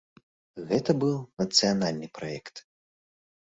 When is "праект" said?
2.21-2.55